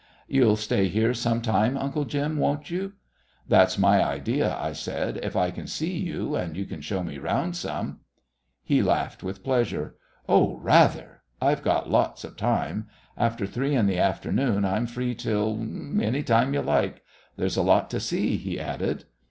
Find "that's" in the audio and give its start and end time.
3.47-3.77